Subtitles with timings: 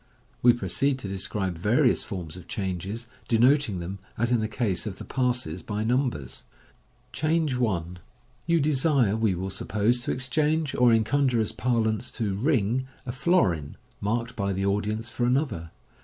[0.41, 4.97] We proceed to describe various forms of changes, denoting them, as in the case of
[4.97, 6.43] the passes, by numbers.
[7.13, 7.59] MODERN MAGIC.
[7.61, 8.01] 157 Change i.—
[8.51, 13.77] You desire, we will suppose, to exchange— or, in conjuror's parlance, to" ring "—a florin,
[13.99, 15.69] marked by the audience, for another.